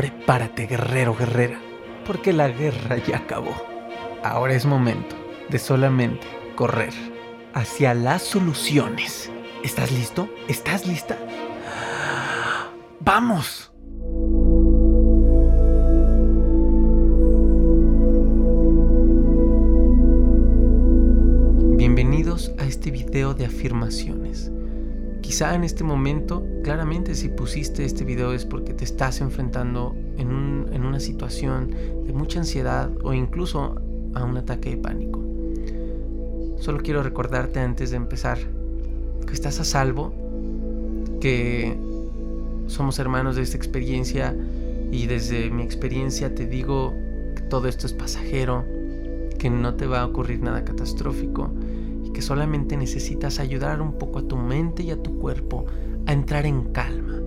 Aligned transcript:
Prepárate, 0.00 0.66
guerrero, 0.66 1.14
guerrera, 1.14 1.60
porque 2.06 2.32
la 2.32 2.48
guerra 2.48 2.96
ya 2.96 3.18
acabó. 3.18 3.54
Ahora 4.24 4.54
es 4.54 4.64
momento 4.64 5.14
de 5.50 5.58
solamente 5.58 6.26
correr 6.56 6.94
hacia 7.52 7.92
las 7.92 8.22
soluciones. 8.22 9.30
¿Estás 9.62 9.92
listo? 9.92 10.30
¿Estás 10.48 10.86
lista? 10.86 11.18
¡Vamos! 13.00 13.70
Bienvenidos 21.76 22.52
a 22.58 22.64
este 22.64 22.90
video 22.90 23.34
de 23.34 23.44
afirmaciones. 23.44 24.50
Quizá 25.30 25.54
en 25.54 25.62
este 25.62 25.84
momento, 25.84 26.44
claramente 26.64 27.14
si 27.14 27.28
pusiste 27.28 27.84
este 27.84 28.04
video 28.04 28.32
es 28.32 28.44
porque 28.44 28.74
te 28.74 28.82
estás 28.82 29.20
enfrentando 29.20 29.94
en, 30.18 30.66
en 30.72 30.84
una 30.84 30.98
situación 30.98 31.70
de 32.04 32.12
mucha 32.12 32.40
ansiedad 32.40 32.90
o 33.04 33.12
incluso 33.12 33.76
a 34.14 34.24
un 34.24 34.36
ataque 34.36 34.70
de 34.70 34.78
pánico. 34.78 35.20
Solo 36.58 36.80
quiero 36.82 37.04
recordarte 37.04 37.60
antes 37.60 37.92
de 37.92 37.96
empezar 37.98 38.38
que 39.24 39.32
estás 39.32 39.60
a 39.60 39.64
salvo, 39.64 40.12
que 41.20 41.78
somos 42.66 42.98
hermanos 42.98 43.36
de 43.36 43.42
esta 43.42 43.56
experiencia 43.56 44.34
y 44.90 45.06
desde 45.06 45.48
mi 45.48 45.62
experiencia 45.62 46.34
te 46.34 46.44
digo 46.44 46.92
que 47.36 47.42
todo 47.42 47.68
esto 47.68 47.86
es 47.86 47.92
pasajero, 47.92 48.64
que 49.38 49.48
no 49.48 49.76
te 49.76 49.86
va 49.86 50.00
a 50.00 50.06
ocurrir 50.06 50.40
nada 50.42 50.64
catastrófico 50.64 51.52
que 52.12 52.22
solamente 52.22 52.76
necesitas 52.76 53.40
ayudar 53.40 53.80
un 53.80 53.92
poco 53.92 54.20
a 54.20 54.22
tu 54.22 54.36
mente 54.36 54.82
y 54.82 54.90
a 54.90 55.02
tu 55.02 55.18
cuerpo 55.18 55.66
a 56.06 56.12
entrar 56.12 56.46
en 56.46 56.64
calma, 56.72 57.20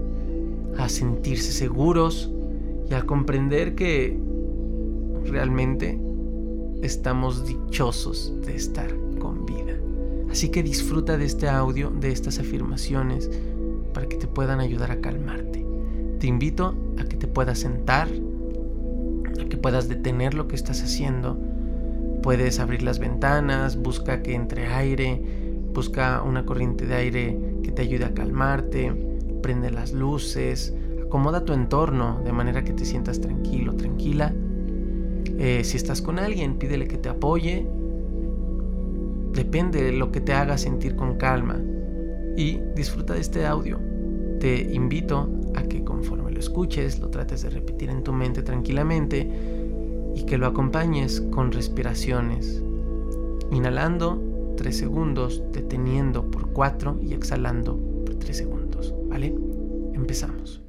a 0.77 0.89
sentirse 0.89 1.51
seguros 1.51 2.31
y 2.89 2.93
a 2.93 3.03
comprender 3.03 3.75
que 3.75 4.17
realmente 5.25 5.99
estamos 6.81 7.45
dichosos 7.45 8.33
de 8.45 8.55
estar 8.55 8.93
con 9.19 9.45
vida. 9.45 9.73
Así 10.29 10.49
que 10.49 10.63
disfruta 10.63 11.17
de 11.17 11.25
este 11.25 11.47
audio, 11.47 11.91
de 11.91 12.11
estas 12.11 12.39
afirmaciones, 12.39 13.29
para 13.93 14.07
que 14.07 14.17
te 14.17 14.27
puedan 14.27 14.59
ayudar 14.59 14.91
a 14.91 14.99
calmarte. 14.99 15.65
Te 16.19 16.27
invito 16.27 16.75
a 16.97 17.05
que 17.05 17.17
te 17.17 17.27
puedas 17.27 17.59
sentar, 17.59 18.07
a 19.39 19.45
que 19.45 19.57
puedas 19.57 19.87
detener 19.87 20.33
lo 20.33 20.47
que 20.47 20.55
estás 20.55 20.81
haciendo. 20.81 21.37
Puedes 22.23 22.59
abrir 22.59 22.81
las 22.81 22.97
ventanas, 22.97 23.77
busca 23.77 24.23
que 24.23 24.33
entre 24.33 24.67
aire, 24.67 25.21
busca 25.73 26.23
una 26.23 26.45
corriente 26.45 26.87
de 26.87 26.95
aire 26.95 27.39
que 27.61 27.71
te 27.71 27.83
ayude 27.83 28.05
a 28.05 28.13
calmarte, 28.13 28.91
prende 29.41 29.69
las 29.69 29.91
luces, 29.91 30.73
acomoda 31.05 31.45
tu 31.45 31.53
entorno 31.53 32.21
de 32.23 32.31
manera 32.31 32.63
que 32.63 32.73
te 32.73 32.85
sientas 32.85 33.21
tranquilo, 33.21 33.75
tranquila. 33.75 34.33
Eh, 35.37 35.61
si 35.63 35.77
estás 35.77 36.01
con 36.01 36.17
alguien, 36.17 36.57
pídele 36.57 36.87
que 36.87 36.97
te 36.97 37.09
apoye 37.09 37.67
Depende 39.33 39.83
de 39.83 39.91
lo 39.91 40.11
que 40.11 40.21
te 40.21 40.33
haga 40.33 40.57
sentir 40.57 40.95
con 40.95 41.17
calma. 41.17 41.59
Y 42.37 42.59
disfruta 42.75 43.15
de 43.15 43.21
este 43.21 43.45
audio. 43.45 43.79
Te 44.39 44.73
invito 44.73 45.29
a 45.55 45.63
que 45.63 45.83
conforme 45.83 46.31
lo 46.31 46.39
escuches, 46.39 46.99
lo 46.99 47.09
trates 47.09 47.41
de 47.41 47.49
repetir 47.49 47.89
en 47.89 48.03
tu 48.03 48.13
mente 48.13 48.43
tranquilamente 48.43 49.27
y 50.15 50.25
que 50.25 50.37
lo 50.37 50.47
acompañes 50.47 51.21
con 51.31 51.51
respiraciones. 51.51 52.63
Inhalando 53.51 54.21
3 54.57 54.77
segundos, 54.77 55.43
deteniendo 55.51 56.29
por 56.29 56.51
4 56.51 56.99
y 57.01 57.13
exhalando 57.13 57.77
por 58.05 58.15
3 58.15 58.37
segundos. 58.37 58.93
¿Vale? 59.07 59.35
Empezamos. 59.93 60.62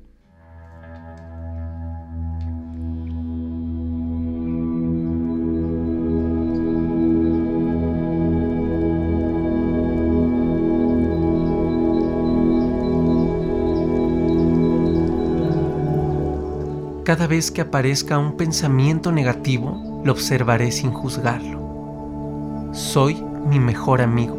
Cada 17.05 17.27
vez 17.27 17.51
que 17.51 17.61
aparezca 17.61 18.17
un 18.17 18.39
pensamiento 18.39 19.13
negativo, 19.13 20.01
lo 20.05 20.13
observaré 20.13 20.73
sin 20.73 20.91
juzgarlo. 20.91 22.71
Soy 22.73 23.23
mi 23.47 23.61
mejor 23.61 24.01
amigo. 24.01 24.39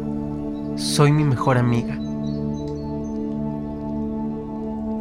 Soy 0.74 1.12
mi 1.12 1.22
mejor 1.22 1.58
amiga. 1.58 1.94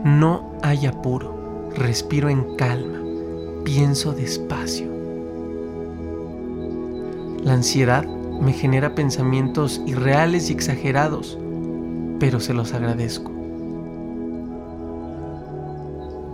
No 0.03 0.51
hay 0.61 0.85
apuro. 0.85 1.71
Respiro 1.75 2.29
en 2.29 2.55
calma. 2.55 2.99
Pienso 3.63 4.13
despacio. 4.13 4.87
La 7.43 7.53
ansiedad 7.53 8.05
me 8.05 8.53
genera 8.53 8.93
pensamientos 8.93 9.81
irreales 9.87 10.51
y 10.51 10.53
exagerados, 10.53 11.35
pero 12.19 12.39
se 12.39 12.53
los 12.53 12.75
agradezco. 12.75 13.31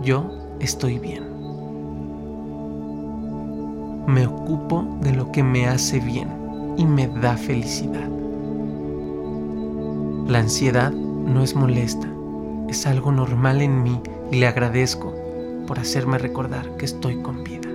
Yo 0.02 0.41
estoy 0.62 0.98
bien. 0.98 1.24
Me 4.06 4.26
ocupo 4.26 4.84
de 5.02 5.12
lo 5.12 5.30
que 5.32 5.42
me 5.42 5.66
hace 5.66 6.00
bien 6.00 6.28
y 6.76 6.86
me 6.86 7.08
da 7.08 7.36
felicidad. 7.36 8.08
La 10.28 10.38
ansiedad 10.38 10.92
no 10.92 11.42
es 11.42 11.54
molesta, 11.54 12.08
es 12.68 12.86
algo 12.86 13.12
normal 13.12 13.60
en 13.60 13.82
mí 13.82 14.00
y 14.30 14.36
le 14.36 14.46
agradezco 14.46 15.12
por 15.66 15.78
hacerme 15.78 16.18
recordar 16.18 16.76
que 16.76 16.86
estoy 16.86 17.20
con 17.22 17.44
vida. 17.44 17.68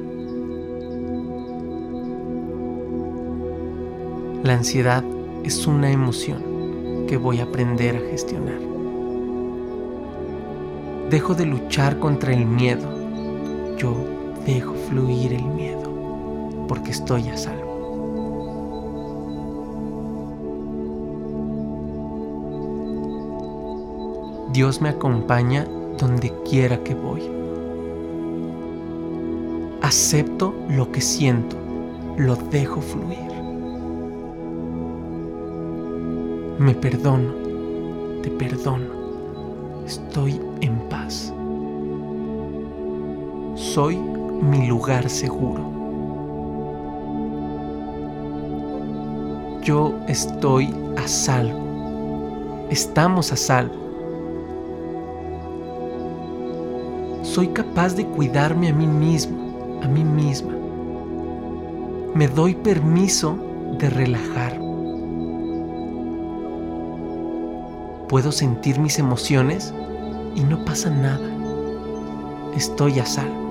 La 4.44 4.54
ansiedad 4.54 5.04
es 5.44 5.68
una 5.68 5.92
emoción 5.92 7.06
que 7.08 7.18
voy 7.18 7.40
a 7.40 7.44
aprender 7.44 7.98
a 7.98 8.10
gestionar. 8.12 8.77
Dejo 11.10 11.34
de 11.34 11.46
luchar 11.46 12.00
contra 12.00 12.34
el 12.34 12.46
miedo. 12.46 12.86
Yo 13.78 13.96
dejo 14.46 14.74
fluir 14.74 15.32
el 15.32 15.46
miedo 15.46 15.90
porque 16.68 16.92
estoy 16.92 17.30
a 17.30 17.38
salvo. 17.38 17.68
Dios 24.52 24.82
me 24.82 24.90
acompaña 24.90 25.66
donde 25.98 26.34
quiera 26.44 26.84
que 26.84 26.94
voy. 26.94 27.22
Acepto 29.82 30.54
lo 30.68 30.92
que 30.92 31.00
siento, 31.00 31.56
lo 32.18 32.36
dejo 32.36 32.82
fluir. 32.82 33.32
Me 36.60 36.74
perdono, 36.76 37.34
te 38.22 38.30
perdono 38.30 38.87
estoy 39.88 40.40
en 40.60 40.78
paz. 40.90 41.34
Soy 43.56 43.98
mi 43.98 44.68
lugar 44.68 45.10
seguro. 45.10 45.62
Yo 49.64 49.94
estoy 50.08 50.74
a 50.98 51.08
salvo. 51.08 52.68
Estamos 52.70 53.32
a 53.32 53.38
salvo. 53.38 53.76
Soy 57.24 57.48
capaz 57.48 57.96
de 57.96 58.06
cuidarme 58.06 58.70
a 58.70 58.74
mí 58.74 58.88
mismo, 58.88 59.80
a 59.84 59.88
mí 59.88 60.04
misma. 60.04 60.54
Me 62.14 62.28
doy 62.28 62.56
permiso 62.56 63.38
de 63.78 63.90
relajarme. 63.90 64.67
Puedo 68.10 68.32
sentir 68.32 68.80
mis 68.80 69.00
emociones 69.00 69.74
y 70.34 70.42
no 70.42 70.64
pasa 70.64 70.90
nada. 70.90 71.30
Estoy 72.56 73.00
a 73.00 73.06
salvo. 73.06 73.48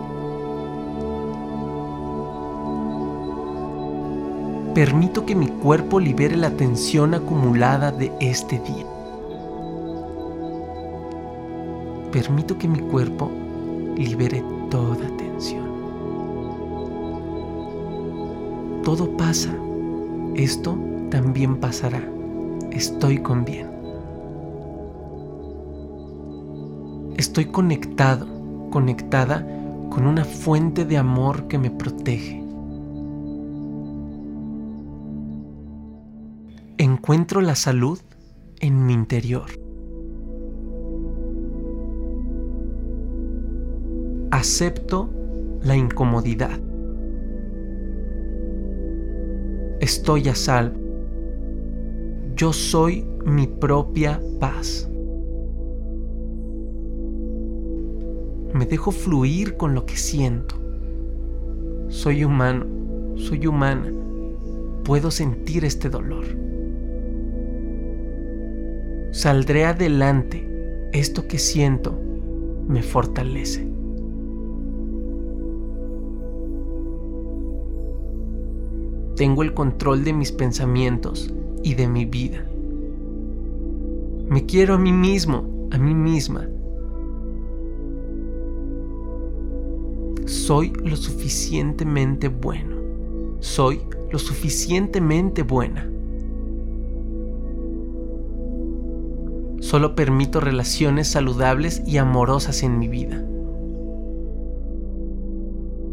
Permito 4.74 5.26
que 5.26 5.34
mi 5.34 5.48
cuerpo 5.48 6.00
libere 6.00 6.36
la 6.36 6.50
tensión 6.50 7.14
acumulada 7.14 7.92
de 7.92 8.12
este 8.20 8.58
día. 8.58 8.86
Permito 12.10 12.56
que 12.56 12.68
mi 12.68 12.78
cuerpo 12.78 13.30
libere 13.96 14.42
toda 14.70 15.06
tensión. 15.18 15.66
Todo 18.84 19.16
pasa. 19.16 19.54
Esto 20.34 20.78
también 21.10 21.56
pasará. 21.56 22.02
Estoy 22.70 23.18
con 23.18 23.44
bien. 23.44 23.75
Estoy 27.36 27.52
conectado, 27.52 28.26
conectada 28.70 29.46
con 29.90 30.06
una 30.06 30.24
fuente 30.24 30.86
de 30.86 30.96
amor 30.96 31.48
que 31.48 31.58
me 31.58 31.70
protege. 31.70 32.42
Encuentro 36.78 37.42
la 37.42 37.54
salud 37.54 37.98
en 38.60 38.86
mi 38.86 38.94
interior. 38.94 39.50
Acepto 44.30 45.10
la 45.60 45.76
incomodidad. 45.76 46.58
Estoy 49.80 50.30
a 50.30 50.34
salvo. 50.34 50.80
Yo 52.34 52.54
soy 52.54 53.06
mi 53.26 53.46
propia 53.46 54.22
paz. 54.40 54.88
Me 58.56 58.64
dejo 58.64 58.90
fluir 58.90 59.58
con 59.58 59.74
lo 59.74 59.84
que 59.84 59.96
siento. 59.96 60.56
Soy 61.88 62.24
humano, 62.24 62.64
soy 63.16 63.46
humana. 63.46 63.92
Puedo 64.82 65.10
sentir 65.10 65.66
este 65.66 65.90
dolor. 65.90 66.24
Saldré 69.10 69.66
adelante. 69.66 70.42
Esto 70.94 71.28
que 71.28 71.38
siento 71.38 72.00
me 72.66 72.82
fortalece. 72.82 73.68
Tengo 79.16 79.42
el 79.42 79.52
control 79.52 80.02
de 80.02 80.14
mis 80.14 80.32
pensamientos 80.32 81.30
y 81.62 81.74
de 81.74 81.88
mi 81.88 82.06
vida. 82.06 82.48
Me 84.30 84.46
quiero 84.46 84.74
a 84.74 84.78
mí 84.78 84.92
mismo, 84.92 85.68
a 85.72 85.76
mí 85.76 85.94
misma. 85.94 86.48
Soy 90.26 90.72
lo 90.84 90.96
suficientemente 90.96 92.28
bueno. 92.28 92.76
Soy 93.38 93.80
lo 94.10 94.18
suficientemente 94.18 95.42
buena. 95.42 95.88
Solo 99.60 99.94
permito 99.94 100.40
relaciones 100.40 101.08
saludables 101.08 101.82
y 101.86 101.98
amorosas 101.98 102.62
en 102.62 102.78
mi 102.78 102.88
vida. 102.88 103.24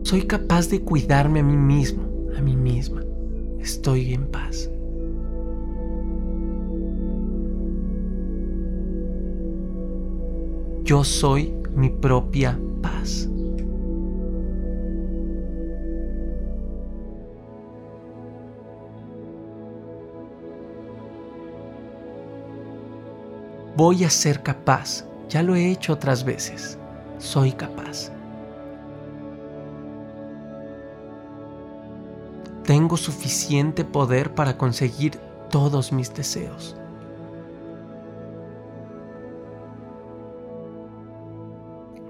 Soy 0.02 0.24
capaz 0.24 0.68
de 0.70 0.82
cuidarme 0.82 1.40
a 1.40 1.44
mí 1.44 1.56
mismo, 1.56 2.04
a 2.38 2.42
mí 2.42 2.56
misma 2.56 3.04
estoy 3.64 4.14
en 4.14 4.28
paz. 4.28 4.70
Yo 10.84 11.04
soy 11.04 11.54
mi 11.76 11.90
propia 11.90 12.60
paz. 12.82 13.30
Voy 23.76 24.04
a 24.04 24.10
ser 24.10 24.44
capaz. 24.44 25.06
Ya 25.30 25.42
lo 25.44 25.56
he 25.56 25.72
hecho 25.72 25.94
otras 25.94 26.24
veces. 26.24 26.78
Soy 27.18 27.52
capaz. 27.52 28.12
tengo 32.64 32.98
suficiente 32.98 33.84
poder 33.84 34.34
para 34.34 34.58
conseguir 34.58 35.18
todos 35.50 35.92
mis 35.92 36.14
deseos. 36.14 36.76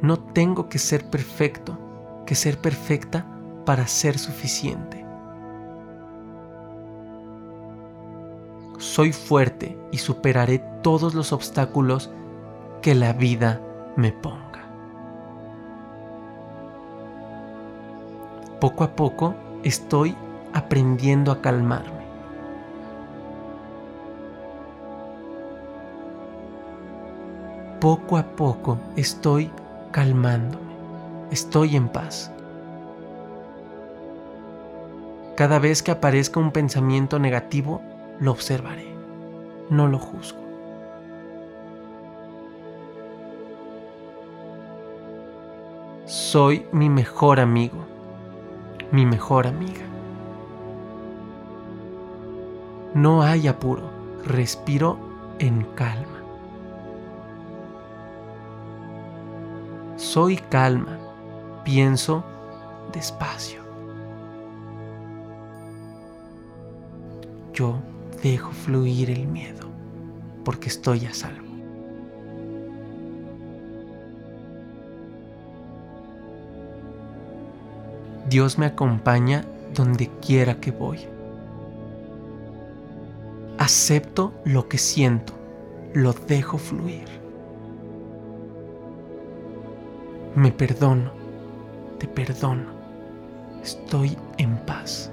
No 0.02 0.20
tengo 0.20 0.70
que 0.70 0.80
ser 0.80 1.10
perfecto, 1.10 1.78
que 2.26 2.36
ser 2.36 2.58
perfecta 2.58 3.26
para 3.66 3.88
ser 3.88 4.20
suficiente. 4.20 5.03
Soy 8.94 9.12
fuerte 9.12 9.76
y 9.92 9.98
superaré 9.98 10.60
todos 10.84 11.16
los 11.16 11.34
obstáculos 11.34 12.12
que 12.84 12.94
la 12.94 13.12
vida 13.12 13.60
me 13.96 14.12
ponga. 14.12 14.68
Poco 18.62 18.84
a 18.84 18.96
poco 18.96 19.34
estoy 19.64 20.16
aprendiendo 20.54 21.32
a 21.32 21.42
calmarme. 21.42 22.06
Poco 27.82 28.16
a 28.16 28.24
poco 28.36 28.78
estoy 28.96 29.50
calmándome, 29.90 30.72
estoy 31.32 31.78
en 31.78 31.90
paz. 31.90 32.32
Cada 35.36 35.58
vez 35.58 35.82
que 35.82 35.90
aparezca 35.90 36.40
un 36.40 36.52
pensamiento 36.52 37.18
negativo, 37.18 37.82
lo 38.20 38.32
observaré, 38.32 38.88
no 39.70 39.88
lo 39.88 40.00
juzgo. 40.00 40.44
Soy 46.06 46.66
mi 46.72 46.90
mejor 46.90 47.40
amigo, 47.40 47.86
mi 48.92 49.06
mejor 49.06 49.48
amiga. 49.48 49.86
No 52.94 53.24
hay 53.24 53.48
apuro, 53.48 53.90
respiro 54.26 54.98
en 55.40 55.64
calma. 55.76 56.22
Soy 59.96 60.38
calma, 60.38 60.98
pienso 61.64 62.24
despacio. 62.92 63.64
Yo 67.54 67.78
dejo 68.24 68.52
fluir 68.52 69.12
el 69.12 69.28
miedo 69.28 69.68
porque 70.46 70.70
estoy 70.70 71.06
a 71.06 71.14
salvo. 71.14 71.44
Dios 78.30 78.58
me 78.58 78.66
acompaña 78.66 79.44
donde 79.74 80.10
quiera 80.26 80.60
que 80.60 80.72
voy. 80.72 81.00
Acepto 83.58 84.34
lo 84.46 84.68
que 84.70 84.78
siento, 84.78 85.34
lo 85.94 86.14
dejo 86.14 86.58
fluir. 86.58 87.08
Me 90.36 90.52
perdono, 90.52 91.12
te 92.00 92.08
perdono, 92.08 92.72
estoy 93.62 94.18
en 94.38 94.58
paz. 94.66 95.12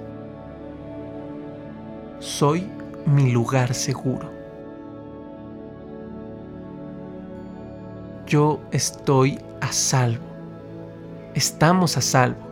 Soy 2.19 2.67
mi 3.05 3.31
lugar 3.31 3.73
seguro. 3.73 4.29
Yo 8.25 8.59
estoy 8.71 9.39
a 9.59 9.71
salvo. 9.71 10.23
Estamos 11.33 11.97
a 11.97 12.01
salvo. 12.01 12.49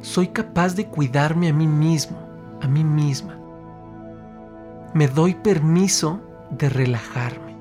Soy 0.00 0.28
capaz 0.28 0.74
de 0.74 0.86
cuidarme 0.86 1.48
a 1.48 1.52
mí 1.52 1.66
mismo 1.66 2.26
a 2.62 2.68
mí 2.68 2.84
misma. 2.84 3.36
Me 4.94 5.08
doy 5.08 5.34
permiso 5.34 6.20
de 6.50 6.68
relajarme. 6.68 7.56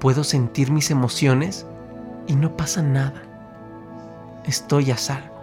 Puedo 0.00 0.24
sentir 0.24 0.70
mis 0.70 0.90
emociones 0.90 1.66
y 2.26 2.36
no 2.36 2.56
pasa 2.56 2.82
nada. 2.82 3.22
Estoy 4.44 4.90
a 4.90 4.96
salvo. 4.96 5.37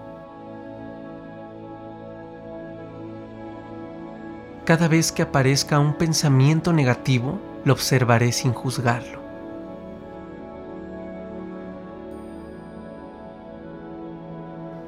Cada 4.66 4.88
vez 4.88 5.12
que 5.12 5.22
aparezca 5.22 5.78
un 5.78 5.94
pensamiento 5.94 6.74
negativo, 6.74 7.40
lo 7.66 7.74
observaré 7.74 8.32
sin 8.32 8.52
juzgarlo. 8.52 9.20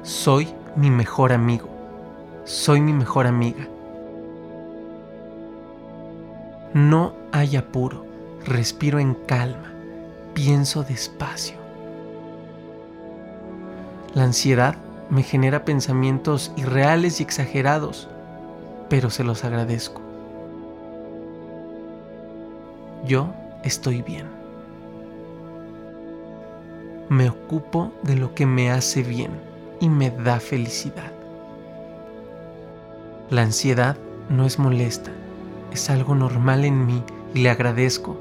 Soy 0.02 0.48
mi 0.74 0.90
mejor 0.90 1.32
amigo. 1.32 1.68
Soy 2.44 2.80
mi 2.80 2.92
mejor 2.92 3.28
amiga. 3.28 3.68
No 6.74 7.12
hay 7.30 7.54
apuro. 7.54 8.04
Respiro 8.44 8.98
en 8.98 9.14
calma. 9.14 9.72
Pienso 10.34 10.82
despacio. 10.82 11.56
La 14.12 14.24
ansiedad 14.24 14.74
me 15.08 15.22
genera 15.22 15.64
pensamientos 15.64 16.50
irreales 16.56 17.20
y 17.20 17.22
exagerados, 17.22 18.08
pero 18.88 19.10
se 19.10 19.24
los 19.24 19.44
agradezco. 19.44 20.00
Yo 23.06 23.32
estoy 23.62 24.02
bien. 24.02 24.26
Me 27.08 27.30
ocupo 27.30 27.92
de 28.02 28.16
lo 28.16 28.34
que 28.34 28.46
me 28.46 28.70
hace 28.70 29.02
bien 29.02 29.30
y 29.80 29.88
me 29.88 30.10
da 30.10 30.40
felicidad. 30.40 31.12
La 33.30 33.42
ansiedad 33.42 33.96
no 34.28 34.44
es 34.44 34.58
molesta, 34.58 35.10
es 35.72 35.90
algo 35.90 36.14
normal 36.14 36.64
en 36.64 36.86
mí 36.86 37.02
y 37.34 37.40
le 37.40 37.50
agradezco 37.50 38.16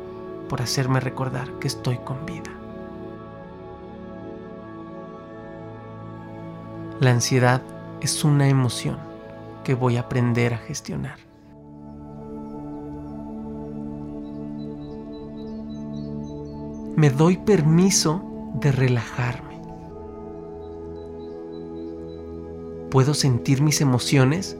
por 0.48 0.62
hacerme 0.62 1.00
recordar 1.00 1.50
que 1.60 1.68
estoy 1.68 1.98
con 1.98 2.26
vida. 2.26 2.52
La 7.00 7.12
ansiedad 7.12 7.62
es 8.02 8.24
una 8.24 8.48
emoción 8.48 9.07
que 9.68 9.76
voy 9.76 9.98
a 9.98 10.00
aprender 10.00 10.54
a 10.54 10.60
gestionar. 10.60 11.18
Me 16.96 17.10
doy 17.10 17.36
permiso 17.36 18.24
de 18.62 18.72
relajarme. 18.72 19.60
Puedo 22.90 23.14
sentir 23.14 23.62
mis 23.62 23.82
emociones 23.82 24.58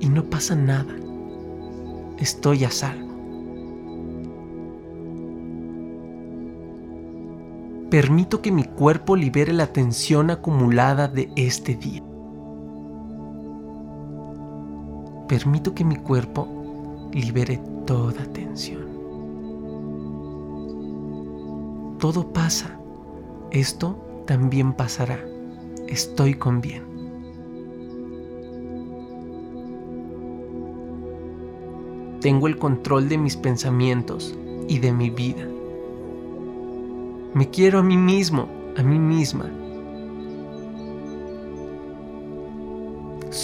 y 0.00 0.08
no 0.08 0.24
pasa 0.24 0.56
nada. 0.56 0.96
Estoy 2.18 2.64
a 2.64 2.72
salvo. 2.72 3.06
Permito 7.88 8.42
que 8.42 8.50
mi 8.50 8.64
cuerpo 8.64 9.14
libere 9.14 9.52
la 9.52 9.68
tensión 9.68 10.28
acumulada 10.32 11.06
de 11.06 11.30
este 11.36 11.76
día. 11.76 12.02
Permito 15.30 15.76
que 15.76 15.84
mi 15.84 15.94
cuerpo 15.94 16.48
libere 17.12 17.62
toda 17.86 18.24
tensión. 18.32 18.84
Todo 22.00 22.32
pasa. 22.32 22.76
Esto 23.52 23.96
también 24.26 24.72
pasará. 24.72 25.24
Estoy 25.86 26.34
con 26.34 26.60
bien. 26.60 26.82
Tengo 32.20 32.48
el 32.48 32.58
control 32.58 33.08
de 33.08 33.16
mis 33.16 33.36
pensamientos 33.36 34.36
y 34.66 34.80
de 34.80 34.92
mi 34.92 35.10
vida. 35.10 35.46
Me 37.34 37.48
quiero 37.50 37.78
a 37.78 37.82
mí 37.84 37.96
mismo, 37.96 38.48
a 38.76 38.82
mí 38.82 38.98
misma. 38.98 39.48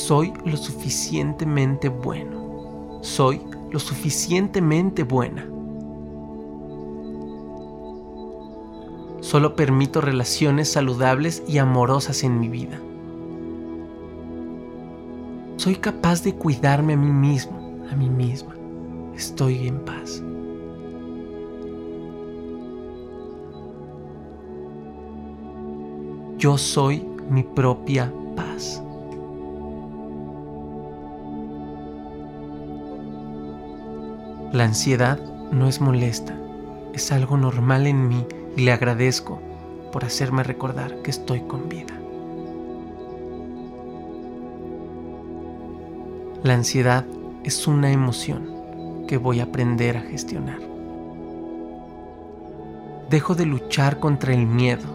Soy 0.07 0.33
lo 0.45 0.57
suficientemente 0.57 1.89
bueno. 1.89 3.01
Soy 3.03 3.41
lo 3.73 3.81
suficientemente 3.81 5.03
buena. 5.03 5.45
Solo 9.19 9.57
permito 9.57 10.01
relaciones 10.01 10.71
saludables 10.71 11.43
y 11.49 11.59
amorosas 11.59 12.23
en 12.23 12.39
mi 12.39 12.49
vida. 12.49 12.79
Soy 15.57 15.75
capaz 15.75 16.23
de 16.23 16.37
cuidarme 16.37 16.93
a 16.93 16.97
mí 16.97 17.11
mismo, 17.11 17.59
a 17.91 17.97
mí 17.97 18.09
misma 18.09 18.55
estoy 19.17 19.67
en 19.67 19.81
paz. 19.81 20.23
Yo 26.39 26.57
soy 26.57 27.05
mi 27.29 27.43
propia 27.43 28.15
paz. 28.37 28.86
La 34.57 34.65
ansiedad 34.65 35.21
no 35.53 35.69
es 35.69 35.83
molesta, 35.83 36.35
es 36.95 37.13
algo 37.13 37.37
normal 37.37 37.87
en 37.87 38.09
mí 38.09 38.25
y 38.57 38.63
le 38.63 38.73
agradezco 38.73 39.39
por 39.93 40.03
hacerme 40.03 40.45
recordar 40.45 41.03
que 41.03 41.11
estoy 41.11 41.41
con 41.41 41.69
vida. 41.69 41.93
La 46.43 46.55
ansiedad 46.55 47.05
es 47.45 47.67
una 47.67 47.93
emoción 47.93 49.05
que 49.07 49.19
voy 49.19 49.41
a 49.41 49.43
aprender 49.43 49.99
a 49.99 50.01
gestionar. 50.01 50.61
Dejo 53.11 53.35
de 53.35 53.45
luchar 53.45 54.01
contra 54.01 54.33
el 54.33 54.47
miedo. 54.47 54.89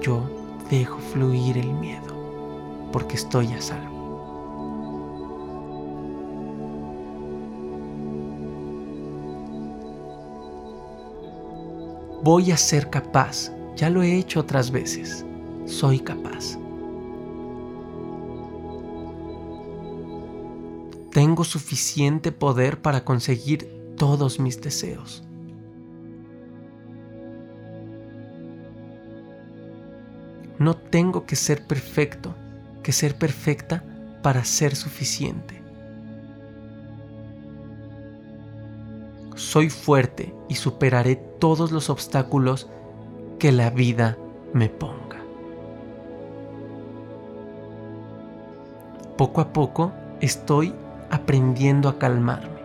Yo 0.00 0.22
dejo 0.70 0.96
fluir 1.12 1.58
el 1.58 1.70
miedo 1.74 2.88
porque 2.92 3.16
estoy 3.16 3.52
a 3.52 3.60
salvo. 3.60 3.99
Voy 12.22 12.52
a 12.52 12.56
ser 12.56 12.90
capaz. 12.90 13.52
Ya 13.76 13.90
lo 13.90 14.02
he 14.02 14.16
hecho 14.16 14.40
otras 14.40 14.70
veces. 14.70 15.24
Soy 15.64 16.00
capaz. 16.00 16.58
tengo 21.10 21.44
suficiente 21.44 22.30
poder 22.32 22.80
para 22.80 23.04
conseguir 23.04 23.94
todos 23.96 24.38
mis 24.38 24.60
deseos. 24.60 25.24
No 30.58 30.76
tengo 30.76 31.26
que 31.26 31.36
ser 31.36 31.66
perfecto, 31.66 32.34
que 32.82 32.92
ser 32.92 33.16
perfecta 33.16 33.82
para 34.22 34.44
ser 34.44 34.76
suficiente. 34.76 35.59
Soy 39.50 39.68
fuerte 39.68 40.32
y 40.46 40.54
superaré 40.54 41.16
todos 41.16 41.72
los 41.72 41.90
obstáculos 41.90 42.70
que 43.40 43.50
la 43.50 43.70
vida 43.70 44.16
me 44.52 44.68
ponga. 44.68 45.16
Poco 49.16 49.40
a 49.40 49.52
poco 49.52 49.90
estoy 50.20 50.72
aprendiendo 51.10 51.88
a 51.88 51.98
calmarme. 51.98 52.60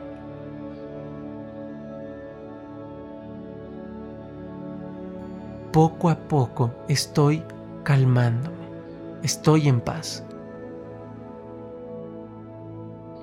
Poco 5.72 6.12
a 6.12 6.20
poco 6.20 6.72
estoy 6.88 7.42
calmándome, 7.82 8.68
estoy 9.24 9.70
en 9.70 9.82
paz. 9.82 10.24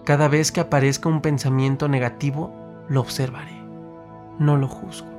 Cada 0.03 0.27
vez 0.27 0.51
que 0.51 0.59
aparezca 0.59 1.09
un 1.09 1.21
pensamiento 1.21 1.87
negativo, 1.87 2.62
lo 2.89 3.01
observaré, 3.01 3.61
no 4.39 4.57
lo 4.57 4.69
juzgo. 4.69 5.13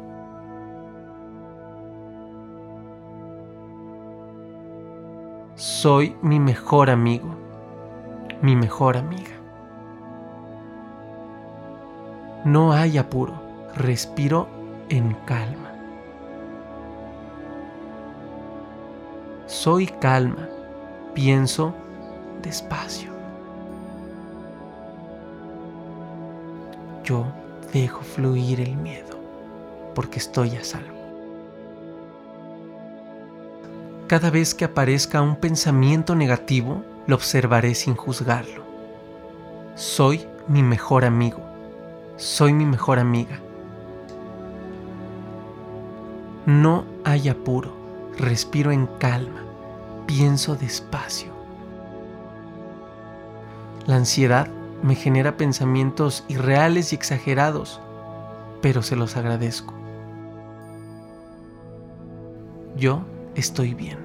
Soy 5.55 6.15
mi 6.21 6.39
mejor 6.39 6.89
amigo, 6.89 7.29
mi 8.41 8.55
mejor 8.55 8.97
amiga. 8.97 9.31
No 12.43 12.73
hay 12.73 12.97
apuro, 12.97 13.33
respiro 13.75 14.47
en 14.89 15.13
calma. 15.25 15.71
Soy 19.45 19.87
calma, 19.87 20.49
pienso 21.13 21.73
despacio. 22.41 23.11
Yo 27.03 27.25
dejo 27.73 28.01
fluir 28.01 28.61
el 28.61 28.75
miedo 28.77 29.19
porque 29.95 30.19
estoy 30.19 30.55
a 30.55 30.63
salvo. 30.63 30.93
Cada 34.07 34.29
vez 34.29 34.53
que 34.53 34.65
aparezca 34.65 35.21
un 35.21 35.35
pensamiento 35.35 36.15
negativo, 36.15 36.83
lo 37.07 37.15
observaré 37.15 37.73
sin 37.73 37.95
juzgarlo. 37.95 38.63
Soy 39.75 40.27
mi 40.47 40.61
mejor 40.61 41.03
amigo 41.03 41.53
soy 42.17 42.53
mi 42.53 42.65
mejor 42.65 42.99
amiga. 42.99 43.39
No 46.45 46.85
hay 47.03 47.29
apuro, 47.29 47.73
respiro 48.17 48.71
en 48.71 48.87
calma, 48.99 49.43
pienso 50.05 50.55
despacio. 50.55 51.33
La 53.85 53.95
ansiedad 53.95 54.47
me 54.83 54.95
genera 54.95 55.37
pensamientos 55.37 56.25
irreales 56.27 56.91
y 56.91 56.95
exagerados, 56.95 57.81
pero 58.61 58.83
se 58.83 58.97
los 58.97 59.15
agradezco. 59.15 59.73
Yo 62.75 63.03
estoy 63.35 63.73
bien. 63.73 63.97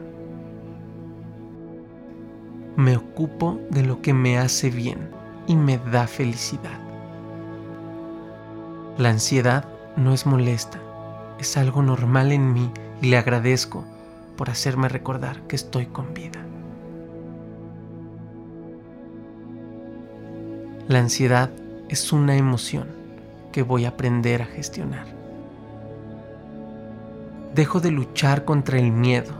Me 2.77 2.97
ocupo 2.97 3.59
de 3.71 3.83
lo 3.83 4.01
que 4.03 4.15
me 4.15 4.39
hace 4.39 4.71
bien 4.71 5.11
y 5.49 5.57
me 5.57 5.79
da 5.79 6.07
felicidad. 6.07 6.79
La 8.99 9.11
ansiedad 9.11 9.65
no 9.97 10.15
es 10.15 10.27
molesta, 10.27 10.79
es 11.41 11.57
algo 11.57 11.83
normal 11.83 12.31
en 12.31 12.53
mí 12.53 12.71
y 13.03 13.09
le 13.09 13.19
agradezco 13.19 13.85
por 14.37 14.49
hacerme 14.49 14.89
recordar 14.89 15.43
que 15.49 15.57
estoy 15.57 15.87
con 15.87 16.15
vida. 16.15 16.48
La 20.89 21.01
ansiedad 21.01 21.51
es 21.91 22.15
una 22.15 22.35
emoción 22.35 22.89
que 23.53 23.63
voy 23.63 23.85
a 23.85 23.91
aprender 23.91 24.41
a 24.41 24.47
gestionar. 24.47 25.05
Dejo 27.55 27.81
de 27.81 27.91
luchar 27.91 28.47
contra 28.47 28.79
el 28.79 28.91
miedo. 28.91 29.35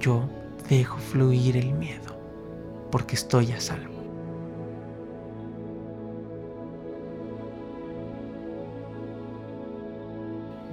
Yo 0.00 0.28
dejo 0.68 0.98
fluir 0.98 1.56
el 1.56 1.72
miedo 1.72 2.18
porque 2.90 3.14
estoy 3.14 3.52
a 3.52 3.60
salvo. 3.60 3.94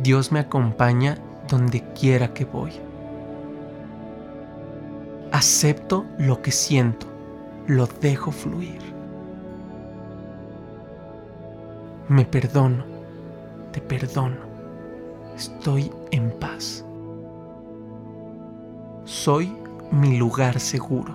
Dios 0.01 0.31
me 0.31 0.39
acompaña 0.39 1.19
donde 1.47 1.83
quiera 1.93 2.33
que 2.33 2.45
voy. 2.45 2.71
Acepto 5.31 6.07
lo 6.17 6.41
que 6.41 6.51
siento, 6.51 7.05
lo 7.67 7.85
dejo 7.85 8.31
fluir. 8.31 8.93
Me 12.09 12.25
perdono, 12.25 12.83
te 13.71 13.79
perdono, 13.79 14.35
estoy 15.37 15.89
en 16.11 16.31
paz. 16.37 16.83
Soy 19.05 19.55
mi 19.89 20.17
lugar 20.17 20.59
seguro. 20.59 21.13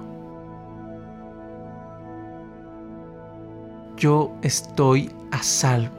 Yo 3.99 4.33
estoy 4.41 5.13
a 5.31 5.43
salvo. 5.43 5.95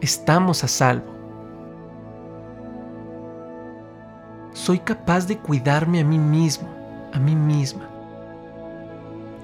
Estamos 0.00 0.64
a 0.64 0.68
salvo. 0.68 1.12
Soy 4.54 4.78
capaz 4.78 5.26
de 5.26 5.36
cuidarme 5.36 6.00
a 6.00 6.04
mí 6.04 6.18
mismo, 6.18 6.68
a 7.12 7.18
mí 7.18 7.36
misma. 7.36 7.86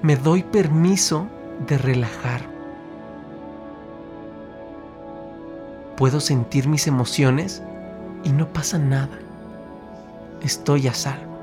Me 0.01 0.15
doy 0.15 0.41
permiso 0.41 1.27
de 1.67 1.77
relajar. 1.77 2.60
Puedo 6.01 6.19
sentir 6.19 6.67
mis 6.67 6.87
emociones 6.87 7.61
y 8.23 8.29
no 8.29 8.47
pasa 8.47 8.79
nada. 8.79 9.19
Estoy 10.41 10.87
a 10.87 10.95
salvo. 10.95 11.37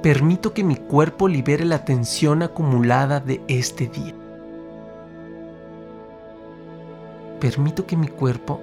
Permito 0.00 0.54
que 0.54 0.62
mi 0.62 0.76
cuerpo 0.76 1.26
libere 1.26 1.64
la 1.64 1.84
tensión 1.84 2.44
acumulada 2.44 3.18
de 3.18 3.42
este 3.48 3.88
día. 3.88 4.14
Permito 7.40 7.84
que 7.84 7.96
mi 7.96 8.06
cuerpo 8.06 8.60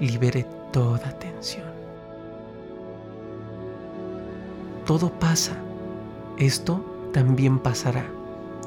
libere 0.00 0.46
toda 0.72 1.10
tensión. 1.18 1.68
Todo 4.86 5.10
pasa. 5.10 5.52
Esto 6.38 6.82
también 7.12 7.58
pasará. 7.58 8.06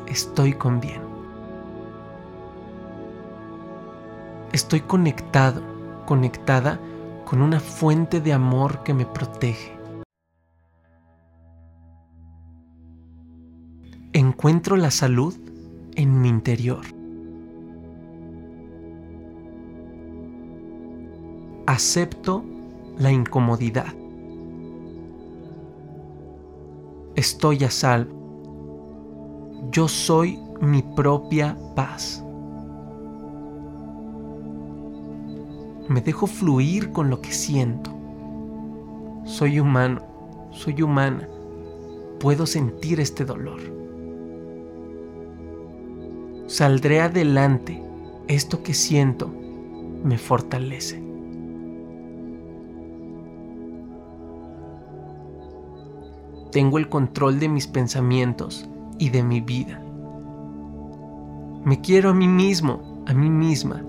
Estoy 0.05 0.53
con 0.53 0.79
bien. 0.79 1.06
Estoy 4.57 4.81
conectado, 4.81 5.61
conectada 6.07 6.79
con 7.25 7.43
una 7.43 7.59
fuente 7.59 8.21
de 8.21 8.33
amor 8.33 8.81
que 8.81 8.91
me 8.91 9.05
protege. 9.05 9.71
Encuentro 14.13 14.75
la 14.75 14.89
salud 14.89 15.35
en 15.93 16.21
mi 16.21 16.29
interior. 16.29 16.83
acepto 21.67 22.43
la 22.97 23.11
incomodidad. 23.11 23.93
Estoy 27.15 27.63
a 27.63 27.69
salvo. 27.69 28.17
Yo 29.69 29.87
soy 29.87 30.39
mi 30.61 30.81
propia 30.81 31.55
paz. 31.75 32.23
Me 35.89 36.01
dejo 36.01 36.27
fluir 36.27 36.91
con 36.91 37.09
lo 37.09 37.21
que 37.21 37.31
siento. 37.31 37.91
Soy 39.23 39.59
humano, 39.59 40.01
soy 40.51 40.81
humana. 40.81 41.27
Puedo 42.19 42.45
sentir 42.45 42.99
este 42.99 43.23
dolor. 43.25 43.61
Saldré 46.47 47.01
adelante. 47.01 47.83
Esto 48.27 48.61
que 48.63 48.73
siento 48.73 49.31
me 50.03 50.17
fortalece. 50.17 51.01
Tengo 56.51 56.77
el 56.77 56.89
control 56.89 57.39
de 57.39 57.49
mis 57.49 57.67
pensamientos 57.67 58.69
y 58.99 59.09
de 59.09 59.23
mi 59.23 59.41
vida. 59.41 59.81
Me 61.63 61.79
quiero 61.81 62.09
a 62.09 62.13
mí 62.13 62.27
mismo, 62.27 63.03
a 63.05 63.13
mí 63.13 63.29
misma. 63.29 63.83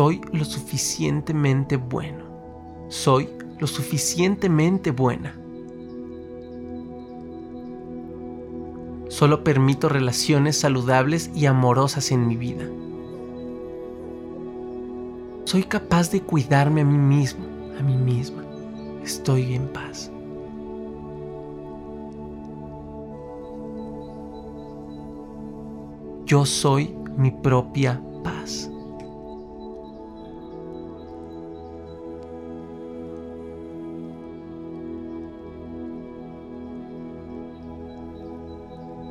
Soy 0.00 0.22
lo 0.32 0.46
suficientemente 0.46 1.76
bueno. 1.76 2.24
Soy 2.88 3.28
lo 3.58 3.66
suficientemente 3.66 4.92
buena. 4.92 5.38
Solo 9.10 9.44
permito 9.44 9.90
relaciones 9.90 10.56
saludables 10.58 11.30
y 11.34 11.44
amorosas 11.44 12.12
en 12.12 12.26
mi 12.26 12.36
vida. 12.38 12.64
Soy 15.44 15.64
capaz 15.64 16.10
de 16.10 16.22
cuidarme 16.22 16.80
a 16.80 16.86
mí 16.86 16.96
mismo, 16.96 17.44
a 17.78 17.82
mí 17.82 17.94
misma 17.94 18.42
estoy 19.04 19.52
en 19.52 19.68
paz. 19.68 20.10
Yo 26.24 26.46
soy 26.46 26.96
mi 27.18 27.30
propia 27.30 28.00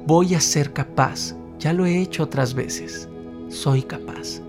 Voy 0.10 0.34
a 0.34 0.42
ser 0.42 0.74
capaz. 0.74 1.36
Ya 1.60 1.72
lo 1.72 1.86
he 1.86 2.02
hecho 2.02 2.24
otras 2.24 2.56
veces. 2.56 3.08
Soy 3.48 3.84
capaz. 3.84 4.42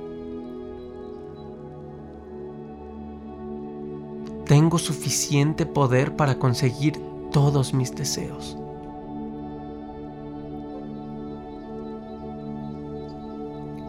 tengo 4.46 4.79
suficiente 4.79 5.64
poder 5.64 6.16
para 6.16 6.37
conseguir 6.37 6.94
todos 7.31 7.73
mis 7.73 7.94
deseos. 7.94 8.59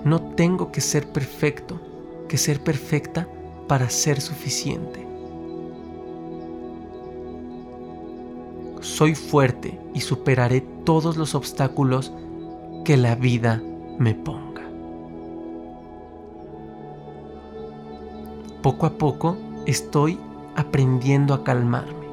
No 0.05 0.21
tengo 0.35 0.71
que 0.71 0.81
ser 0.81 1.11
perfecto, 1.11 1.81
que 2.27 2.37
ser 2.37 2.63
perfecta 2.63 3.27
para 3.67 3.89
ser 3.89 4.21
suficiente. 4.21 5.10
Soy 9.01 9.15
fuerte 9.15 9.79
y 9.95 10.01
superaré 10.01 10.61
todos 10.61 11.17
los 11.17 11.33
obstáculos 11.33 12.13
que 12.85 12.97
la 12.97 13.15
vida 13.15 13.59
me 13.97 14.13
ponga. 14.13 14.61
Poco 18.61 18.85
a 18.85 18.91
poco 18.91 19.37
estoy 19.65 20.19
aprendiendo 20.55 21.33
a 21.33 21.43
calmarme. 21.43 22.05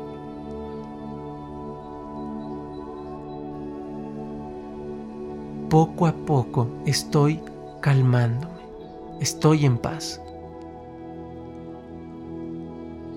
Poco 5.68 6.06
a 6.06 6.12
poco 6.12 6.68
estoy 6.86 7.38
calmándome, 7.82 8.62
estoy 9.20 9.66
en 9.66 9.76
paz. 9.76 10.22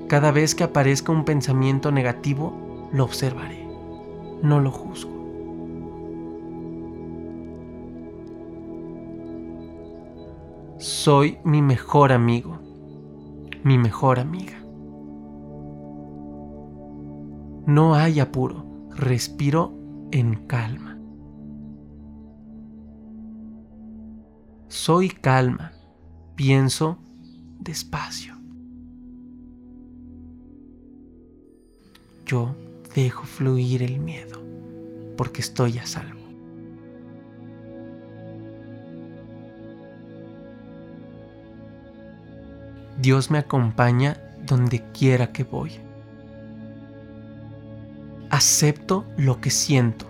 Cada 0.10 0.34
vez 0.34 0.55
que 0.55 0.65
aparezca 0.65 1.13
un 1.13 1.23
pensamiento 1.23 1.89
negativo, 1.89 2.69
lo 2.91 3.05
observaré, 3.05 3.61
no 4.41 4.60
lo 4.60 4.71
juzgo. 4.71 5.12
Soy 10.77 11.38
mi 11.43 11.62
mejor 11.62 12.12
amigo, 12.12 12.58
mi 13.63 13.77
mejor 13.77 14.19
amiga. 14.19 14.58
No 17.67 17.93
hay 17.93 18.19
apuro, 18.19 18.65
respiro 18.95 19.73
en 20.12 20.47
calma. 20.47 20.97
Soy 24.67 25.10
calma, 25.10 25.73
pienso 26.36 26.97
despacio. 27.60 28.36
Yo 32.25 32.56
dejo 32.95 33.23
fluir 33.23 33.84
el 33.84 33.99
miedo 33.99 34.41
porque 35.17 35.41
estoy 35.41 35.77
a 35.77 35.86
salvo. 35.86 36.19
Dios 43.01 43.32
me 43.32 43.39
acompaña 43.39 44.21
donde 44.45 44.84
quiera 44.91 45.32
que 45.32 45.43
voy. 45.43 45.71
Acepto 48.30 49.06
lo 49.17 49.41
que 49.41 49.49
siento, 49.49 50.06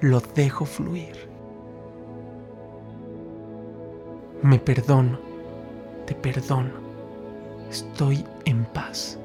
lo 0.00 0.20
dejo 0.20 0.66
fluir. 0.66 1.28
Me 4.42 4.58
perdono, 4.58 5.18
te 6.06 6.14
perdono, 6.14 6.72
estoy 7.70 8.24
en 8.44 8.64
paz. 8.66 9.18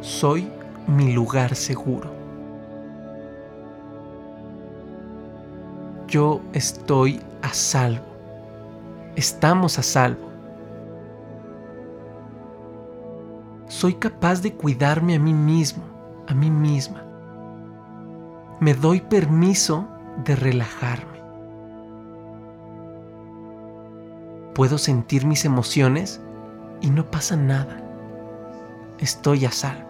Soy 0.00 0.50
mi 0.88 1.12
lugar 1.12 1.54
seguro. 1.54 2.10
Yo 6.08 6.40
estoy 6.54 7.20
a 7.42 7.52
salvo. 7.52 8.06
Estamos 9.14 9.78
a 9.78 9.82
salvo. 9.82 10.28
Soy 13.66 13.94
capaz 13.94 14.40
de 14.40 14.54
cuidarme 14.54 15.14
a 15.14 15.18
mí 15.18 15.34
mismo, 15.34 15.84
a 16.26 16.34
mí 16.34 16.50
misma. 16.50 17.04
Me 18.60 18.72
doy 18.72 19.02
permiso 19.02 19.86
de 20.24 20.34
relajarme. 20.34 21.18
Puedo 24.54 24.78
sentir 24.78 25.26
mis 25.26 25.44
emociones 25.44 26.20
y 26.80 26.88
no 26.88 27.10
pasa 27.10 27.36
nada. 27.36 27.76
Estoy 28.98 29.44
a 29.44 29.52
salvo. 29.52 29.87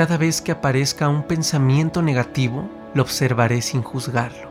Cada 0.00 0.16
vez 0.16 0.40
que 0.40 0.50
aparezca 0.50 1.10
un 1.10 1.24
pensamiento 1.24 2.00
negativo, 2.00 2.64
lo 2.94 3.02
observaré 3.02 3.60
sin 3.60 3.82
juzgarlo. 3.82 4.48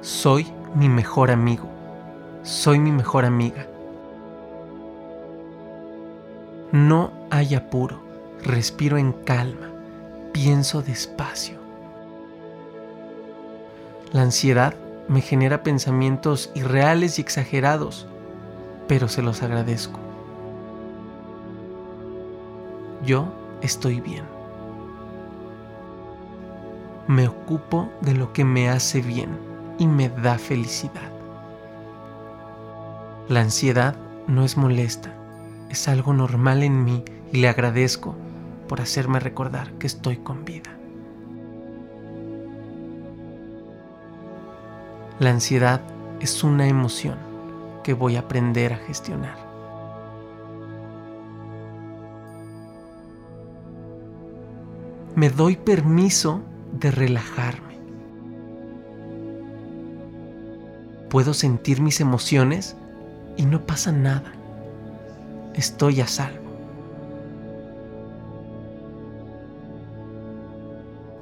Soy 0.00 0.46
mi 0.76 0.88
mejor 0.88 1.32
amigo. 1.32 1.68
Soy 2.44 2.78
mi 2.78 2.92
mejor 2.92 3.24
amiga. 3.24 3.66
No 6.70 7.10
hay 7.30 7.56
apuro. 7.56 8.00
Respiro 8.44 8.98
en 8.98 9.10
calma. 9.10 9.68
Pienso 10.30 10.82
despacio. 10.82 11.58
La 14.12 14.22
ansiedad 14.22 14.74
me 15.08 15.22
genera 15.22 15.64
pensamientos 15.64 16.52
irreales 16.54 17.18
y 17.18 17.22
exagerados, 17.22 18.06
pero 18.92 19.08
se 19.08 19.22
los 19.22 19.42
agradezco. 19.42 19.98
Yo 23.06 23.32
estoy 23.62 24.02
bien. 24.02 24.26
Me 27.06 27.26
ocupo 27.26 27.90
de 28.02 28.12
lo 28.12 28.34
que 28.34 28.44
me 28.44 28.68
hace 28.68 29.00
bien 29.00 29.30
y 29.78 29.86
me 29.86 30.10
da 30.10 30.36
felicidad. 30.36 31.10
La 33.30 33.40
ansiedad 33.40 33.96
no 34.26 34.44
es 34.44 34.58
molesta, 34.58 35.14
es 35.70 35.88
algo 35.88 36.12
normal 36.12 36.62
en 36.62 36.84
mí 36.84 37.02
y 37.32 37.38
le 37.38 37.48
agradezco 37.48 38.14
por 38.68 38.82
hacerme 38.82 39.20
recordar 39.20 39.72
que 39.78 39.86
estoy 39.86 40.18
con 40.18 40.44
vida. 40.44 40.70
La 45.18 45.30
ansiedad 45.30 45.80
es 46.20 46.44
una 46.44 46.68
emoción 46.68 47.31
que 47.82 47.94
voy 47.94 48.16
a 48.16 48.20
aprender 48.20 48.72
a 48.72 48.76
gestionar. 48.76 49.36
Me 55.14 55.28
doy 55.28 55.56
permiso 55.56 56.40
de 56.72 56.90
relajarme. 56.90 57.78
Puedo 61.10 61.34
sentir 61.34 61.82
mis 61.82 62.00
emociones 62.00 62.76
y 63.36 63.44
no 63.44 63.66
pasa 63.66 63.92
nada. 63.92 64.32
Estoy 65.54 66.00
a 66.00 66.06
salvo. 66.06 66.40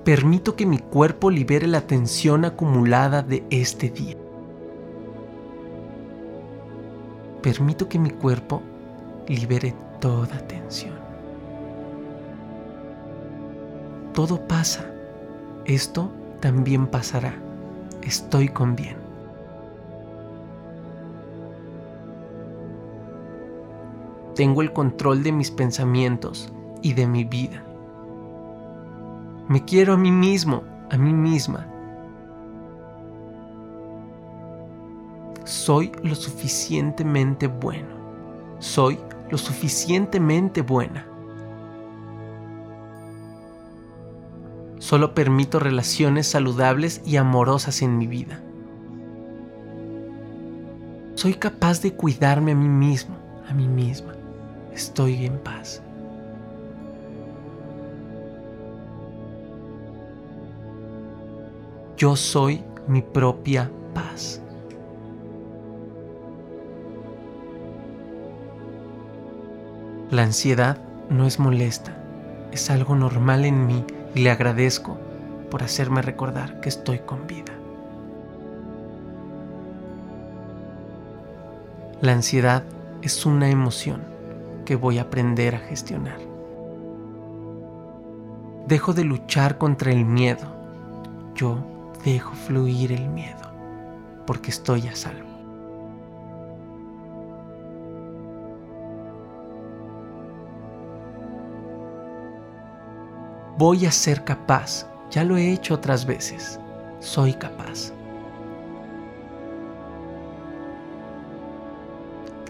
Permito 0.04 0.54
que 0.54 0.66
mi 0.66 0.78
cuerpo 0.78 1.30
libere 1.30 1.66
la 1.66 1.82
tensión 1.82 2.44
acumulada 2.44 3.22
de 3.22 3.44
este 3.50 3.90
día. 3.90 4.16
Permito 7.42 7.88
que 7.88 7.98
mi 7.98 8.10
cuerpo 8.10 8.60
libere 9.26 9.74
toda 10.00 10.38
tensión. 10.46 10.98
Todo 14.12 14.46
pasa. 14.46 14.84
Esto 15.64 16.10
también 16.40 16.86
pasará. 16.86 17.34
Estoy 18.02 18.48
con 18.48 18.76
bien. 18.76 18.96
Tengo 24.34 24.62
el 24.62 24.72
control 24.72 25.22
de 25.22 25.32
mis 25.32 25.50
pensamientos 25.50 26.52
y 26.82 26.94
de 26.94 27.06
mi 27.06 27.24
vida. 27.24 27.62
Me 29.48 29.64
quiero 29.64 29.94
a 29.94 29.96
mí 29.96 30.10
mismo, 30.10 30.62
a 30.90 30.96
mí 30.96 31.12
misma. 31.12 31.69
Soy 35.50 35.90
lo 36.04 36.14
suficientemente 36.14 37.48
bueno. 37.48 37.96
Soy 38.60 39.00
lo 39.30 39.36
suficientemente 39.36 40.62
buena. 40.62 41.04
Solo 44.78 45.12
permito 45.12 45.58
relaciones 45.58 46.28
saludables 46.28 47.02
y 47.04 47.16
amorosas 47.16 47.82
en 47.82 47.98
mi 47.98 48.06
vida. 48.06 48.40
Soy 51.14 51.34
capaz 51.34 51.82
de 51.82 51.94
cuidarme 51.94 52.52
a 52.52 52.54
mí 52.54 52.68
mismo, 52.68 53.16
a 53.48 53.52
mí 53.52 53.66
misma 53.66 54.14
estoy 54.72 55.26
en 55.26 55.36
paz. 55.40 55.82
Yo 61.96 62.14
soy 62.14 62.62
mi 62.86 63.02
propia 63.02 63.68
paz. 63.92 64.40
La 70.10 70.24
ansiedad 70.24 70.76
no 71.08 71.24
es 71.24 71.38
molesta, 71.38 71.92
es 72.50 72.68
algo 72.68 72.96
normal 72.96 73.44
en 73.44 73.68
mí 73.68 73.84
y 74.12 74.22
le 74.22 74.32
agradezco 74.32 74.98
por 75.52 75.62
hacerme 75.62 76.02
recordar 76.02 76.60
que 76.60 76.68
estoy 76.68 76.98
con 76.98 77.28
vida. 77.28 77.52
La 82.00 82.10
ansiedad 82.10 82.64
es 83.02 83.24
una 83.24 83.50
emoción 83.50 84.02
que 84.64 84.74
voy 84.74 84.98
a 84.98 85.02
aprender 85.02 85.54
a 85.54 85.60
gestionar. 85.60 86.18
Dejo 88.66 88.92
de 88.92 89.04
luchar 89.04 89.58
contra 89.58 89.92
el 89.92 90.04
miedo. 90.04 90.48
Yo 91.36 91.58
dejo 92.04 92.34
fluir 92.34 92.90
el 92.90 93.08
miedo 93.08 93.52
porque 94.26 94.50
estoy 94.50 94.88
a 94.88 94.96
salvo. 94.96 95.29
Voy 103.60 103.84
a 103.84 103.92
ser 103.92 104.24
capaz. 104.24 104.86
Ya 105.10 105.22
lo 105.22 105.36
he 105.36 105.52
hecho 105.52 105.74
otras 105.74 106.06
veces. 106.06 106.58
Soy 106.98 107.34
capaz. 107.34 107.92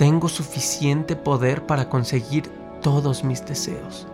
tengo 0.00 0.30
suficiente 0.30 1.14
poder 1.14 1.66
para 1.66 1.90
conseguir 1.90 2.48
todos 2.80 3.22
mis 3.22 3.44
deseos. 3.44 4.06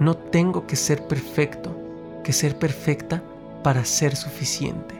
No 0.00 0.16
tengo 0.16 0.66
que 0.66 0.76
ser 0.76 1.06
perfecto, 1.06 1.76
que 2.24 2.32
ser 2.32 2.58
perfecta 2.58 3.22
para 3.62 3.84
ser 3.84 4.16
suficiente. 4.16 4.95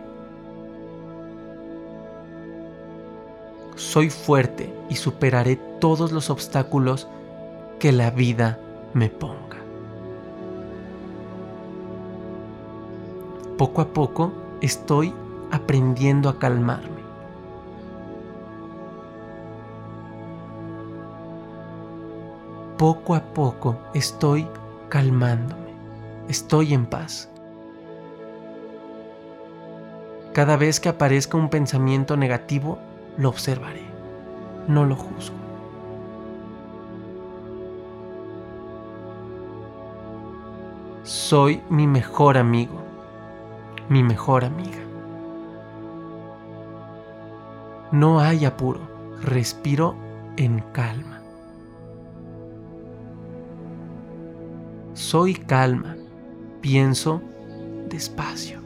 Soy 3.87 4.11
fuerte 4.11 4.75
y 4.88 4.96
superaré 4.96 5.55
todos 5.81 6.11
los 6.11 6.29
obstáculos 6.29 7.07
que 7.79 7.92
la 7.92 8.11
vida 8.11 8.59
me 8.94 9.09
ponga. 9.09 9.59
Poco 13.57 13.81
a 13.81 13.87
poco 13.87 14.33
estoy 14.61 15.14
aprendiendo 15.53 16.29
a 16.29 16.37
calmarme. 16.37 17.01
Poco 22.79 23.14
a 23.14 23.20
poco 23.20 23.79
estoy 23.94 24.49
calmándome, 24.88 25.70
estoy 26.29 26.75
en 26.75 26.87
paz. 26.87 27.31
Cada 30.33 30.57
vez 30.57 30.81
que 30.81 30.88
aparezca 30.88 31.38
un 31.38 31.49
pensamiento 31.49 32.16
negativo, 32.16 32.79
lo 33.18 33.29
observaré, 33.29 33.83
no 34.68 34.85
lo 34.85 34.96
juzgo. 34.96 35.37
Soy 41.02 41.62
mi 41.70 41.87
mejor 41.87 42.37
amigo, 42.37 42.81
mi 43.88 44.02
mejor 44.02 44.44
amiga. 44.44 44.81
No 47.92 48.18
hay 48.18 48.44
apuro, 48.44 48.81
respiro 49.22 49.94
en 50.37 50.61
calma. 50.72 51.20
Soy 54.94 55.35
calma, 55.35 55.96
pienso 56.61 57.22
despacio. 57.88 58.61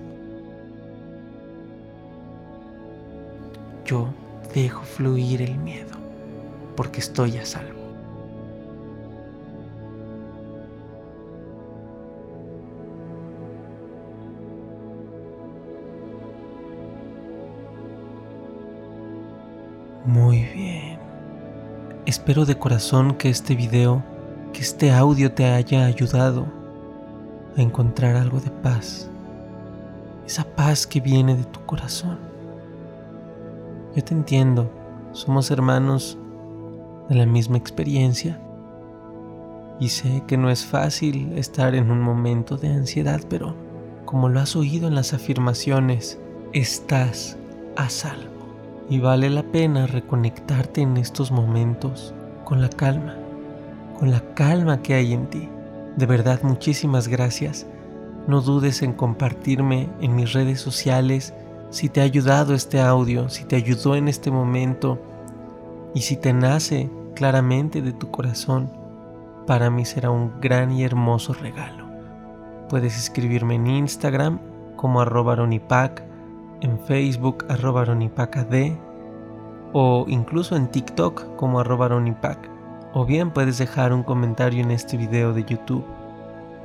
Yo 3.84 4.08
dejo 4.54 4.82
fluir 4.82 5.42
el 5.42 5.56
miedo 5.58 6.00
porque 6.76 7.00
estoy 7.00 7.36
a 7.36 7.44
salvo. 7.44 7.80
Muy 20.06 20.44
bien. 20.54 20.98
Espero 22.06 22.46
de 22.46 22.58
corazón 22.58 23.14
que 23.14 23.28
este 23.28 23.54
video, 23.54 24.02
que 24.52 24.60
este 24.60 24.90
audio 24.90 25.32
te 25.32 25.44
haya 25.44 25.84
ayudado 25.84 26.46
a 27.56 27.60
encontrar 27.60 28.16
algo 28.16 28.40
de 28.40 28.50
paz. 28.50 29.10
Esa 30.26 30.44
paz 30.44 30.86
que 30.86 31.00
viene 31.00 31.36
de 31.36 31.44
tu 31.44 31.60
corazón. 31.66 32.29
Yo 33.94 34.04
te 34.04 34.14
entiendo, 34.14 34.70
somos 35.12 35.50
hermanos 35.50 36.16
de 37.08 37.16
la 37.16 37.26
misma 37.26 37.56
experiencia. 37.56 38.40
Y 39.80 39.88
sé 39.88 40.22
que 40.28 40.36
no 40.36 40.48
es 40.48 40.64
fácil 40.64 41.32
estar 41.36 41.74
en 41.74 41.90
un 41.90 42.00
momento 42.00 42.56
de 42.56 42.68
ansiedad, 42.68 43.20
pero 43.28 43.56
como 44.04 44.28
lo 44.28 44.38
has 44.38 44.54
oído 44.54 44.86
en 44.86 44.94
las 44.94 45.12
afirmaciones, 45.12 46.20
estás 46.52 47.36
a 47.76 47.88
salvo 47.88 48.30
y 48.88 49.00
vale 49.00 49.28
la 49.28 49.42
pena 49.42 49.86
reconectarte 49.86 50.82
en 50.82 50.96
estos 50.96 51.32
momentos 51.32 52.14
con 52.44 52.60
la 52.60 52.68
calma, 52.68 53.16
con 53.98 54.10
la 54.10 54.20
calma 54.34 54.82
que 54.82 54.94
hay 54.94 55.14
en 55.14 55.26
ti. 55.28 55.48
De 55.96 56.06
verdad, 56.06 56.42
muchísimas 56.42 57.08
gracias. 57.08 57.66
No 58.28 58.40
dudes 58.40 58.82
en 58.82 58.92
compartirme 58.92 59.88
en 60.00 60.14
mis 60.14 60.32
redes 60.32 60.60
sociales 60.60 61.34
si 61.70 61.88
te 61.88 62.00
ha 62.00 62.04
ayudado 62.04 62.54
este 62.54 62.80
audio, 62.80 63.28
si 63.28 63.44
te 63.44 63.56
ayudó 63.56 63.94
en 63.94 64.08
este 64.08 64.30
momento 64.30 64.98
y 65.94 66.00
si 66.02 66.16
te 66.16 66.32
nace 66.32 66.90
claramente 67.14 67.80
de 67.80 67.92
tu 67.92 68.10
corazón. 68.10 68.70
Para 69.46 69.70
mí 69.70 69.84
será 69.84 70.10
un 70.10 70.40
gran 70.40 70.72
y 70.72 70.84
hermoso 70.84 71.32
regalo. 71.32 71.86
Puedes 72.68 72.96
escribirme 72.96 73.54
en 73.54 73.66
Instagram 73.68 74.40
como 74.76 75.00
arroba 75.00 75.36
en 76.60 76.78
Facebook 76.86 77.44
arroba 77.48 77.84
ronipacad 77.84 78.46
o 79.72 80.04
incluso 80.08 80.56
en 80.56 80.68
TikTok 80.68 81.36
como 81.36 81.60
arroba 81.60 81.88
ronipac. 81.88 82.50
O 82.92 83.04
bien 83.04 83.30
puedes 83.30 83.58
dejar 83.58 83.92
un 83.92 84.02
comentario 84.02 84.62
en 84.62 84.72
este 84.72 84.96
video 84.96 85.32
de 85.32 85.44
YouTube. 85.44 85.84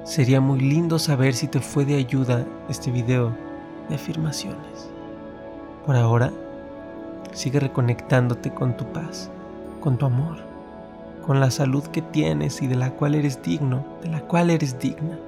Sería 0.03 0.41
muy 0.41 0.59
lindo 0.59 0.97
saber 0.97 1.33
si 1.35 1.47
te 1.47 1.59
fue 1.59 1.85
de 1.85 1.95
ayuda 1.95 2.45
este 2.69 2.91
video 2.91 3.31
de 3.89 3.95
afirmaciones. 3.95 4.94
Por 5.85 5.95
ahora, 5.95 6.31
sigue 7.31 7.59
reconectándote 7.59 8.51
con 8.51 8.75
tu 8.75 8.85
paz, 8.85 9.29
con 9.81 9.97
tu 9.97 10.07
amor, 10.07 10.37
con 11.25 11.39
la 11.39 11.51
salud 11.51 11.83
que 11.83 12.01
tienes 12.01 12.61
y 12.61 12.67
de 12.67 12.75
la 12.75 12.91
cual 12.91 13.13
eres 13.13 13.43
digno, 13.43 13.85
de 14.01 14.09
la 14.09 14.21
cual 14.21 14.49
eres 14.49 14.79
digna. 14.79 15.19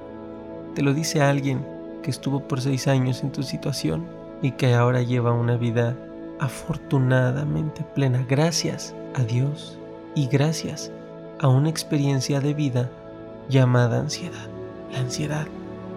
Te 0.74 0.82
lo 0.82 0.94
dice 0.94 1.22
alguien 1.22 1.64
que 2.02 2.10
estuvo 2.10 2.40
por 2.40 2.60
seis 2.60 2.88
años 2.88 3.22
en 3.22 3.30
tu 3.30 3.42
situación 3.42 4.06
y 4.42 4.52
que 4.52 4.74
ahora 4.74 5.02
lleva 5.02 5.32
una 5.32 5.56
vida 5.56 5.96
afortunadamente 6.40 7.84
plena 7.94 8.24
gracias 8.28 8.94
a 9.14 9.22
Dios 9.22 9.78
y 10.14 10.26
gracias 10.26 10.90
a 11.40 11.48
una 11.48 11.68
experiencia 11.68 12.40
de 12.40 12.54
vida 12.54 12.90
llamada 13.48 14.00
ansiedad. 14.00 14.48
La 14.92 15.00
ansiedad 15.00 15.46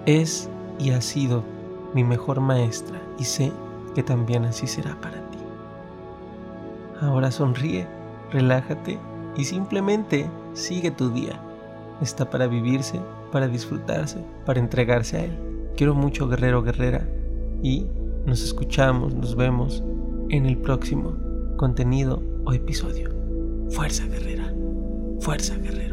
es 0.06 0.50
y 0.78 0.92
ha 0.92 1.02
sido 1.02 1.44
mi 1.94 2.04
mejor 2.04 2.42
maestra 2.42 3.00
y 3.18 3.24
sé 3.24 3.52
que 3.96 4.04
también 4.04 4.46
así 4.46 4.68
será 4.68 5.00
para 5.02 5.18
ti. 5.30 5.38
Ahora 7.02 7.32
sonríe, 7.32 7.88
relájate 8.32 9.00
y 9.36 9.46
simplemente 9.46 10.30
sigue 10.54 10.92
tu 10.92 11.10
día. 11.10 11.40
Está 12.02 12.30
para 12.30 12.48
vivirse, 12.48 13.00
para 13.32 13.48
disfrutarse, 13.48 14.24
para 14.46 14.60
entregarse 14.60 15.18
a 15.18 15.26
Él. 15.26 15.38
Quiero 15.76 15.96
mucho 15.96 16.28
guerrero, 16.28 16.64
guerrera 16.64 17.08
y 17.64 17.86
nos 18.26 18.44
escuchamos, 18.44 19.16
nos 19.16 19.36
vemos 19.36 19.84
en 20.30 20.46
el 20.46 20.58
próximo 20.58 21.16
contenido 21.58 22.22
o 22.46 22.54
episodio. 22.54 23.10
Fuerza 23.70 24.06
guerrera, 24.06 24.54
fuerza 25.20 25.56
guerrero. 25.58 25.91